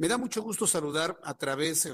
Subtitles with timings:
[0.00, 1.86] Me da mucho gusto saludar a través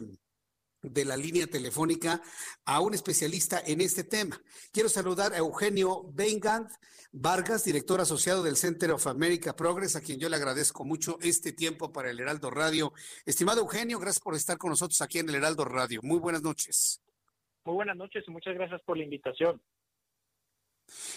[0.80, 2.23] de la línea telefónica
[2.65, 4.41] a un especialista en este tema.
[4.73, 6.69] Quiero saludar a Eugenio Beingand
[7.10, 11.52] Vargas, director asociado del Center of America Progress, a quien yo le agradezco mucho este
[11.52, 12.92] tiempo para el Heraldo Radio.
[13.24, 15.98] Estimado Eugenio, gracias por estar con nosotros aquí en el Heraldo Radio.
[16.04, 17.02] Muy buenas noches.
[17.65, 19.60] Muy buenas noches y muchas gracias por la invitación.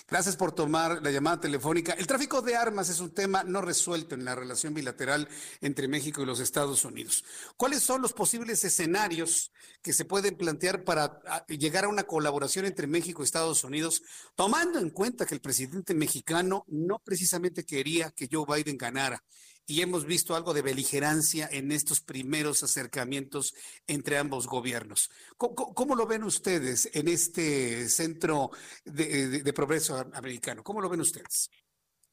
[0.08, 1.94] Gracias por tomar la llamada telefónica.
[1.94, 5.28] El tráfico de armas es un tema no resuelto en la relación bilateral
[5.62, 7.24] entre México y los Estados Unidos.
[7.58, 12.66] ¿Cuáles son los posibles escenarios que se pueden plantear para ah, llegar a una colaboración
[12.66, 14.02] entre México y Estados Unidos,
[14.36, 19.24] tomando en cuenta que el presidente mexicano no precisamente quería que Joe Biden ganara?
[19.70, 23.54] Y hemos visto algo de beligerancia en estos primeros acercamientos
[23.88, 25.12] entre ambos gobiernos.
[25.38, 28.50] ¿Cómo, lo ven ustedes en este centro
[28.84, 30.64] de, progreso americano?
[30.64, 31.52] ¿Cómo lo ven ustedes?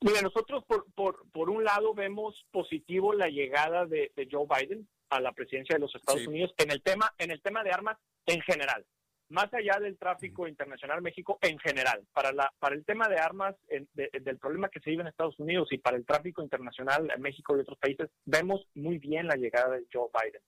[0.02, 5.20] Mira, nosotros por, por, por un lado vemos positivo la llegada de, Joe Biden a
[5.20, 7.96] la presidencia de los Estados Unidos en el tema en el tema de armas
[8.26, 8.84] en general
[9.28, 13.54] más allá del tráfico internacional México en general, para, la, para el tema de armas,
[13.68, 17.56] del problema que se vive en Estados Unidos y para el tráfico internacional en México
[17.56, 20.42] y otros países, vemos muy bien la llegada de Joe Biden.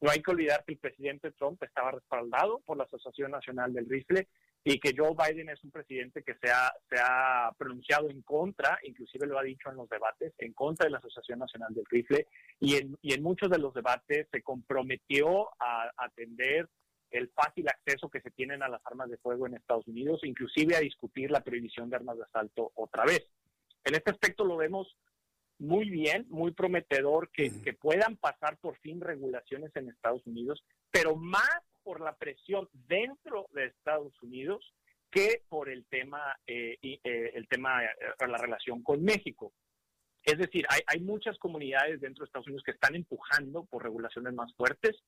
[0.00, 3.88] No hay que olvidar que el presidente Trump estaba respaldado por la Asociación Nacional del
[3.88, 4.28] Rifle
[4.64, 8.78] y que Joe Biden es un presidente que se ha, se ha pronunciado en contra,
[8.84, 12.26] inclusive lo ha dicho en los debates, en contra de la Asociación Nacional del Rifle
[12.60, 16.68] y en, y en muchos de los debates se comprometió a atender
[17.10, 20.76] el fácil acceso que se tienen a las armas de fuego en Estados Unidos, inclusive
[20.76, 23.26] a discutir la prohibición de armas de asalto otra vez.
[23.84, 24.96] En este aspecto lo vemos
[25.58, 31.62] muy bien, muy prometedor que, puedan pasar por fin regulaciones en Estados Unidos, pero más
[31.82, 34.74] por la presión dentro de Estados Unidos
[35.10, 37.88] que por el tema, eh, eh, el tema, eh,
[38.26, 39.52] la relación con México.
[40.22, 44.32] Es decir, hay, hay muchas comunidades dentro de Estados Unidos que están empujando por regulaciones
[44.34, 45.02] más fuertes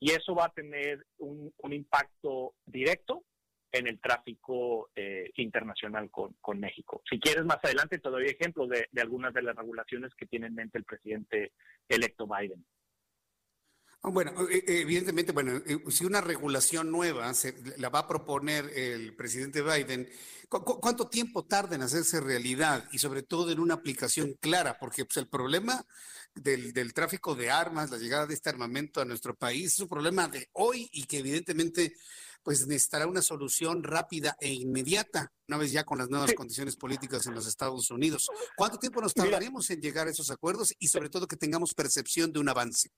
[0.00, 3.24] y eso va a tener un, impacto directo
[3.72, 7.02] en el tráfico eh, internacional con, México.
[7.08, 10.54] Si quieres, más adelante te doy ejemplos de, algunas de las regulaciones que tiene en
[10.54, 11.52] mente el presidente
[11.88, 12.64] electo Biden.
[14.02, 15.60] Ah, bueno, eh, eh, evidentemente, bueno,
[15.90, 20.08] si una regulación nueva se, la va a proponer el presidente Biden,
[20.48, 24.78] ¿cuánto tiempo tarda en hacerse realidad y sobre todo en una aplicación clara?
[24.78, 25.84] Porque pues, el problema
[26.32, 30.28] del, tráfico de armas, la llegada de este armamento a nuestro país, es un problema
[30.28, 31.94] de hoy y que evidentemente
[32.44, 37.26] pues necesitará una solución rápida e inmediata, una vez ya con las nuevas condiciones políticas
[37.26, 38.28] en los Estados Unidos.
[38.56, 42.32] ¿Cuánto tiempo nos tardaremos en llegar a esos acuerdos y sobre todo que tengamos percepción
[42.32, 42.90] de un avance?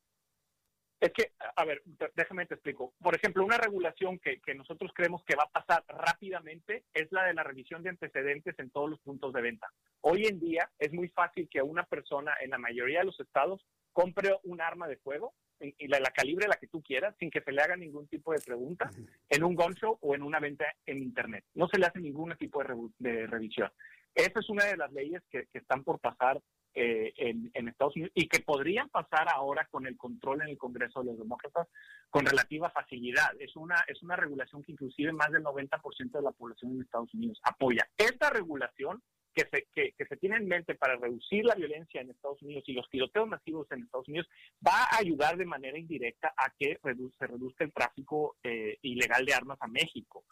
[1.00, 1.82] Es que, a ver,
[2.14, 2.92] déjame te explico.
[3.02, 7.24] Por ejemplo, una regulación que, que, nosotros creemos que va a pasar rápidamente es la
[7.24, 9.72] de la revisión de antecedentes en todos los puntos de venta.
[10.02, 13.64] Hoy en día es muy fácil que una persona en la mayoría de los estados
[13.92, 17.40] compre un arma de fuego y la, la, calibre la que tú quieras sin que
[17.42, 18.90] se le haga ningún tipo de pregunta
[19.28, 21.44] en un gun show o en una venta en internet.
[21.54, 23.70] No se le hace ningún tipo de, de revisión.
[24.14, 26.40] Esa es una de las leyes que, que están por pasar
[26.74, 31.00] eh, en, Estados Unidos y que podrían pasar ahora con el control en el Congreso
[31.00, 31.68] de los Demócratas
[32.10, 33.30] con relativa facilidad.
[33.38, 37.12] Es una, es una regulación que inclusive más del 90% de la población en Estados
[37.14, 37.88] Unidos apoya.
[37.96, 39.02] Esta regulación
[39.34, 42.72] que se, que, se tiene en mente para reducir la violencia en Estados Unidos y
[42.72, 44.28] los tiroteos masivos en Estados Unidos
[44.66, 49.34] va a ayudar de manera indirecta a que se reduzca el tráfico eh, ilegal de
[49.34, 50.24] armas a México.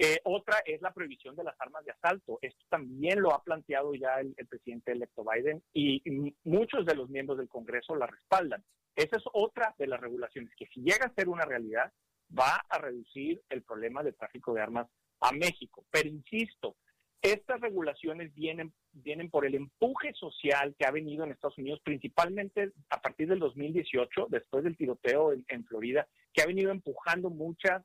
[0.00, 2.38] Eh, otra es la prohibición de las armas de asalto.
[2.40, 6.00] Esto también lo ha planteado ya el, presidente electo Biden y,
[6.44, 8.64] muchos de los miembros del Congreso la respaldan.
[8.94, 11.92] Esa es otra de las regulaciones que si llega a ser una realidad
[12.36, 14.86] va a reducir el problema de tráfico de armas
[15.20, 15.84] a México.
[15.90, 16.76] Pero insisto,
[17.22, 22.72] estas regulaciones vienen, vienen por el empuje social que ha venido en Estados Unidos, principalmente
[22.90, 27.82] a partir del 2018, después del tiroteo en, Florida, que ha venido empujando muchas,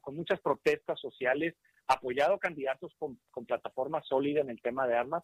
[0.00, 1.54] con muchas protestas sociales,
[1.86, 5.22] apoyado a candidatos con, plataforma sólida en el tema de armas,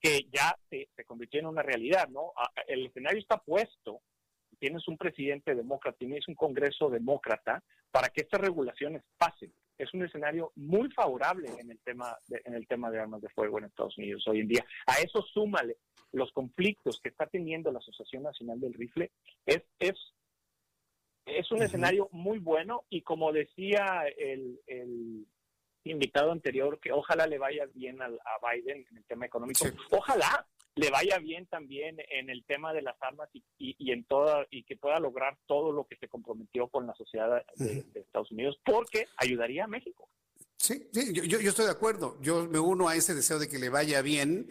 [0.00, 2.32] que ya se, se convirtió en una realidad, ¿no?
[2.68, 4.00] El escenario está puesto,
[4.58, 9.52] tienes un presidente demócrata, tienes un Congreso demócrata, para que estas regulaciones pasen.
[9.78, 13.28] es un escenario muy favorable en el tema de, en el tema de armas de
[13.28, 14.66] fuego en Estados Unidos hoy en día.
[14.86, 15.76] A eso súmale
[16.12, 19.10] los conflictos que está teniendo la Asociación Nacional del Rifle,
[19.46, 19.94] es, es,
[21.26, 25.26] es un escenario muy bueno y como decía el, el
[25.84, 30.46] invitado anterior, que ojalá le vaya bien a, Biden en el tema económico, ojalá
[30.78, 34.62] le vaya bien también en el tema de las armas y, y, en toda y
[34.62, 39.06] que pueda lograr todo lo que se comprometió con la sociedad de, Estados Unidos porque
[39.16, 40.08] ayudaría a México.
[40.56, 42.16] Sí, sí yo, yo, estoy de acuerdo.
[42.20, 44.48] Yo me uno a ese deseo de que le vaya bien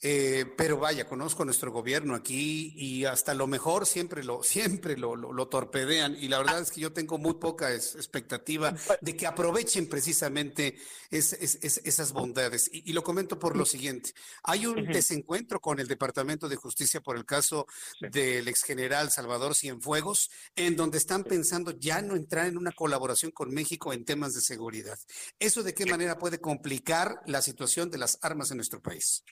[0.00, 5.16] eh, pero vaya, conozco nuestro gobierno aquí y hasta lo mejor siempre lo, siempre lo,
[5.16, 9.88] lo, torpedean y la verdad es que yo tengo muy poca expectativa de que aprovechen
[9.88, 10.78] precisamente
[11.10, 12.70] esas bondades.
[12.72, 14.12] Y, lo comento por lo siguiente.
[14.44, 17.66] Hay un desencuentro con el Departamento de Justicia por el caso
[18.00, 23.32] del ex general Salvador Cienfuegos, en donde están pensando ya no entrar en una colaboración
[23.32, 24.98] con México en temas de seguridad.
[25.38, 29.24] ¿Eso de qué manera puede complicar la situación de las armas en nuestro país?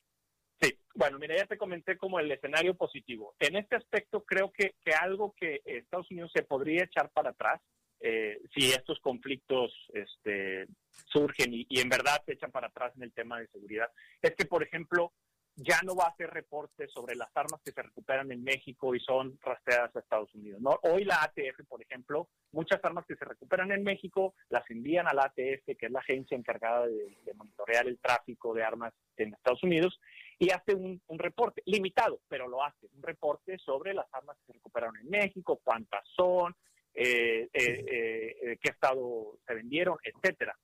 [0.96, 3.34] Bueno, mira, ya te comenté como el escenario positivo.
[3.38, 7.60] En este aspecto creo que, que algo que Estados Unidos se podría echar para atrás
[8.00, 10.66] eh, si estos conflictos este,
[11.06, 13.88] surgen y, y, en verdad se echan para atrás en el tema de seguridad,
[14.22, 15.12] es que, por ejemplo,
[15.56, 19.00] ya no va a hacer reportes sobre las armas que se recuperan en México y
[19.00, 20.60] son rastreadas a Estados Unidos.
[20.60, 20.78] ¿no?
[20.82, 25.14] Hoy la ATF, por ejemplo, muchas armas que se recuperan en México las envían a
[25.14, 29.62] la ATF, que es la agencia encargada de, monitorear el tráfico de armas en Estados
[29.62, 29.98] Unidos,
[30.38, 34.52] y hace un, reporte, limitado, pero lo hace, un reporte sobre las armas que se
[34.54, 36.54] recuperaron en México, cuántas son,
[36.94, 40.56] eh, eh, eh, qué estado se vendieron, etcétera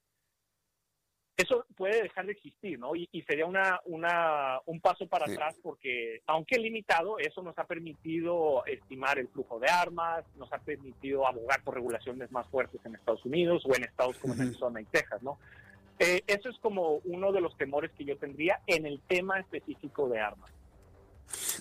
[1.42, 2.94] eso puede dejar de existir, ¿no?
[2.94, 8.64] Y, sería una, una, un paso para atrás porque, aunque limitado, eso nos ha permitido
[8.66, 13.24] estimar el flujo de armas, nos ha permitido abogar por regulaciones más fuertes en Estados
[13.24, 15.38] Unidos o en estados como Arizona y Texas, ¿no?
[15.98, 20.08] Eh, eso es como uno de los temores que yo tendría en el tema específico
[20.08, 20.50] de armas.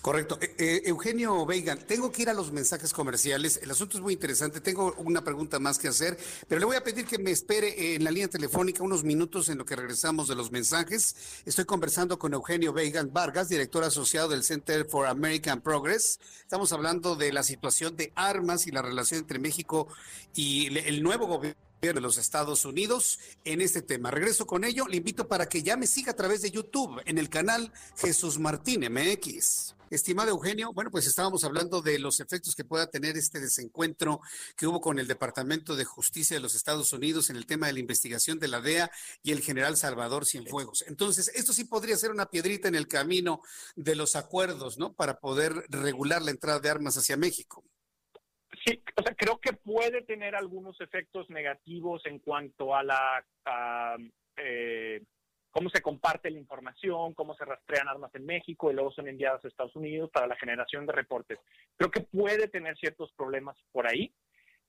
[0.02, 0.38] Correcto.
[0.42, 3.60] Eh, eh, Eugenio Veiga, tengo que ir a los mensajes comerciales.
[3.62, 4.62] El asunto es muy interesante.
[4.62, 8.04] Tengo una pregunta más que hacer, pero le voy a pedir que me espere en
[8.04, 11.16] la línea telefónica unos minutos en lo que regresamos de los mensajes.
[11.46, 16.20] Estoy conversando con Eugenio Veiga Vargas, director asociado del Center for American Progress.
[16.42, 19.88] Estamos hablando de la situación de armas y la relación entre México
[20.36, 24.12] y el nuevo gobierno de los Estados Unidos en este tema.
[24.12, 24.88] Regreso con ello.
[24.88, 28.38] Le invito para que ya me siga a través de YouTube en el canal Jesús
[28.38, 29.74] Martín MX.
[29.90, 34.22] Estimado Eugenio, bueno, pues estábamos hablando de los efectos que pueda tener este desencuentro
[34.56, 37.74] que hubo con el Departamento de Justicia de los Estados Unidos en el tema de
[37.74, 38.92] la investigación de la DEA
[39.24, 40.86] y el general Salvador Cienfuegos.
[40.88, 43.42] Entonces, esto sí podría ser una piedrita en el camino
[43.76, 44.94] de los acuerdos, ¿no?
[44.94, 47.66] Para poder regular la entrada de armas hacia México.
[48.66, 53.26] Sí, o sea, creo que puede tener algunos efectos negativos en cuanto a la
[54.38, 55.02] eh,
[55.52, 59.44] cómo se comparte la información, cómo se rastrean armas en México y luego son enviadas
[59.44, 61.40] a Estados Unidos para la generación de reportes.
[61.76, 64.14] Creo que puede tener ciertos problemas por ahí.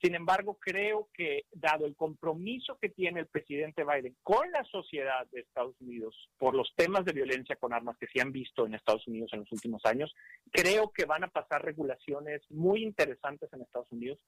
[0.03, 5.29] Sin embargo, creo que dado el compromiso que tiene el presidente Biden con la sociedad
[5.31, 8.75] de Estados Unidos por los temas de violencia con armas que se han visto en
[8.75, 10.13] Estados Unidos en los últimos años,
[10.51, 14.19] creo que van a pasar regulaciones muy interesantes en Estados Unidos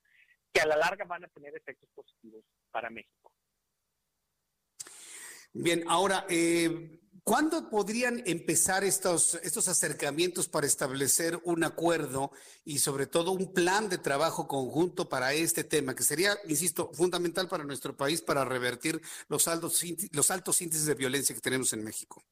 [0.52, 3.32] que a la larga van a tener efectos positivos para México.
[5.52, 12.30] Bien, ahora, eh, ¿Cuándo podrían empezar estos, estos acercamientos para establecer un acuerdo
[12.66, 17.48] y sobre todo un plan de trabajo conjunto para este tema, que sería, insisto, fundamental
[17.48, 19.82] para nuestro país para revertir los altos,
[20.12, 22.22] los altos índices de violencia que tenemos en México?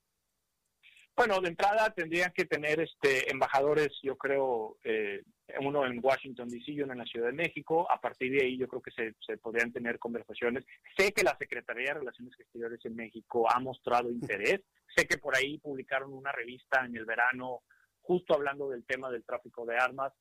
[1.14, 5.22] Bueno, de entrada tendrían que tener este embajadores, yo creo, eh,
[5.60, 6.72] uno en Washington D.C.
[6.72, 7.86] y uno en la Ciudad de México.
[7.90, 10.64] A partir de ahí yo creo que se, se, podrían tener conversaciones.
[10.96, 14.62] Sé que la Secretaría de Relaciones Exteriores en México ha mostrado interés.
[14.96, 17.62] Sé que por ahí publicaron una revista en el verano
[18.00, 20.12] justo hablando del tema del tráfico de armas.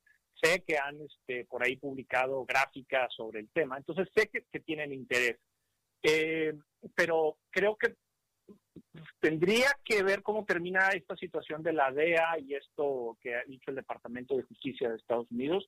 [0.42, 3.78] Sé que han este, por ahí publicado gráficas sobre el tema.
[3.78, 5.38] Entonces sé que, que tienen interés.
[6.02, 6.52] Eh,
[6.94, 7.94] pero creo que
[9.20, 13.70] tendría que ver cómo termina esta situación de la DEA y esto que ha dicho
[13.70, 15.66] el Departamento de Justicia de Estados Unidos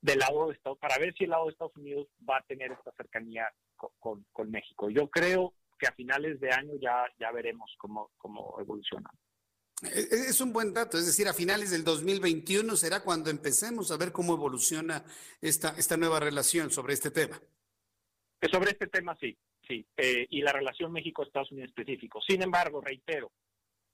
[0.00, 2.70] del lado de Estados para ver si el lado de Estados Unidos va a tener
[2.72, 3.48] esta cercanía
[3.98, 4.90] con, México.
[4.90, 9.10] Yo creo que a finales de año ya, ya veremos cómo, cómo evoluciona.
[9.82, 13.90] E, e, es un buen dato, es decir, a finales del 2021 será cuando empecemos
[13.90, 15.04] a ver cómo evoluciona
[15.40, 17.40] esta, esta nueva relación sobre este tema.
[18.50, 22.20] Sobre este tema sí, sí, eh, y la relación México-Estados Unidos específico.
[22.20, 23.30] Sin embargo, reitero,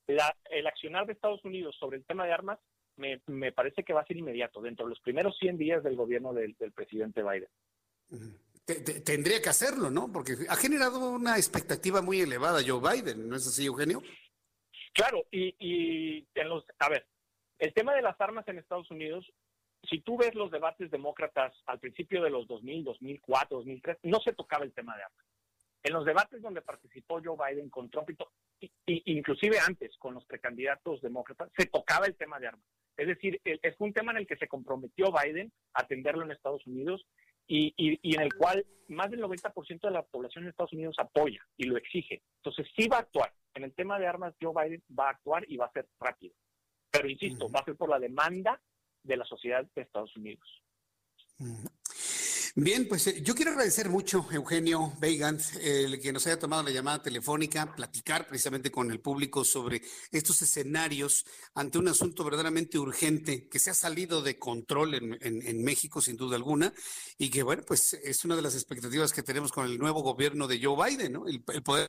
[0.07, 2.59] el accionar de Estados Unidos sobre el tema de armas
[2.97, 6.35] me, parece que va a ser inmediato, dentro de los primeros 100 días del gobierno
[6.35, 7.49] del, presidente Biden.
[9.05, 10.13] tendría que hacerlo, ¿no?
[10.13, 14.03] Porque ha generado una expectativa muy elevada Joe Biden, ¿no es así, Eugenio?
[14.93, 17.07] Claro, y, y en los, a ver,
[17.59, 19.33] el tema de las armas en Estados Unidos,
[19.89, 24.33] si tú ves los debates demócratas al principio de los 2000, 2004, 2003, no se
[24.33, 25.27] tocaba el tema de armas.
[25.83, 28.11] En los debates donde participó Joe Biden con Trump
[28.61, 32.67] y, inclusive antes con los precandidatos demócratas, se tocaba el tema de armas.
[32.97, 36.67] Es decir, es un tema en el que se comprometió Biden a atenderlo en Estados
[36.67, 37.07] Unidos
[37.47, 41.41] y, y, en el cual más del 90% de la población de Estados Unidos apoya
[41.57, 42.23] y lo exige.
[42.37, 43.33] Entonces sí va a actuar.
[43.55, 46.35] En el tema de armas, Joe Biden va a actuar y va a ser rápido.
[46.91, 48.61] Pero insisto, va a ser por la demanda
[49.03, 50.63] de la sociedad de Estados Unidos.
[52.57, 56.71] Bien, pues eh, yo quiero agradecer mucho, Eugenio Weigand, el que nos haya tomado la
[56.71, 63.49] llamada telefónica, platicar precisamente con el público sobre estos escenarios ante un asunto verdaderamente urgente
[63.49, 66.73] que se ha salido de control en, México, sin duda alguna,
[67.19, 70.49] y que, bueno, pues es una de las expectativas que tenemos con el nuevo gobierno
[70.49, 71.27] de Joe Biden, ¿no?
[71.29, 71.89] El, poder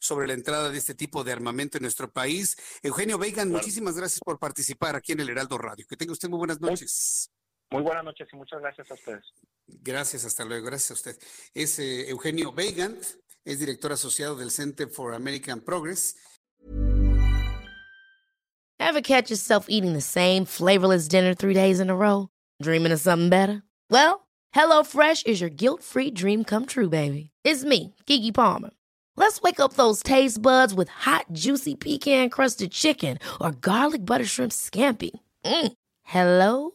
[0.00, 2.56] sobre la entrada de este tipo de armamento en nuestro país.
[2.82, 5.86] Eugenio Weigand, muchísimas gracias por participar aquí en el Heraldo Radio.
[5.88, 7.30] Que tenga usted muy buenas noches.
[7.74, 9.24] Muy buenas noches y muchas gracias a ustedes.
[9.66, 10.66] Gracias, hasta luego.
[10.66, 11.16] Gracias a usted.
[11.54, 13.04] Es eh, Eugenio Weigand,
[13.44, 16.14] es director asociado del Center for American Progress.
[18.78, 22.28] Ever catch yourself eating the same flavorless dinner three days in a row?
[22.62, 23.64] Dreaming of something better?
[23.90, 27.30] Well, HelloFresh is your guilt-free dream come true, baby.
[27.42, 28.70] It's me, Kiki Palmer.
[29.16, 34.52] Let's wake up those taste buds with hot, juicy pecan-crusted chicken or garlic butter shrimp
[34.52, 35.10] scampi.
[35.44, 35.72] Mm.
[36.02, 36.74] Hello